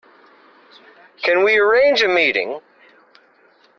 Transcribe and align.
Can 1.21 1.43
we 1.43 1.59
arrange 1.59 2.01
a 2.01 2.07
meeting? 2.07 2.59